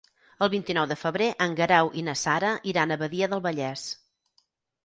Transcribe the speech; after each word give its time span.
El 0.45 0.49
vint-i-nou 0.53 0.87
de 0.91 0.97
febrer 1.01 1.27
en 1.45 1.53
Guerau 1.59 1.91
i 2.01 2.05
na 2.09 2.17
Sara 2.23 2.55
iran 2.73 2.97
a 2.97 2.99
Badia 3.03 3.29
del 3.35 3.45
Vallès. 3.49 3.85